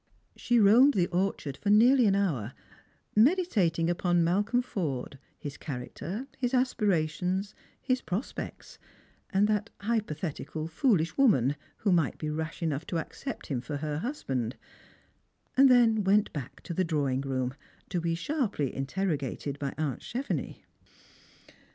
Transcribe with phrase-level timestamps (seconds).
[0.35, 2.53] She roamed the orchard for nearly an hour,
[3.15, 8.79] meditating upon Malcolm Forde, his character, his aspirations, his prospects,
[9.29, 13.99] and that hypothetical foolish woman who might bo rash enough to accept him for her
[13.99, 14.55] husband;
[15.55, 17.53] and then went back to the drawing room,
[17.89, 20.63] to be sharply interrogated by aunt Chevenix.